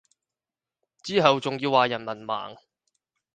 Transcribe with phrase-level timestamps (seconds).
[1.03, 2.57] 之後仲要話人文盲